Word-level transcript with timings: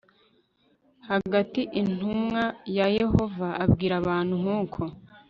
hagayi 1.07 1.61
intumwae 1.81 2.45
ya 2.77 2.87
yehova 2.97 3.47
abwira 3.63 3.93
abantu 4.01 4.33
nk 4.41 4.49
uko 4.59 4.81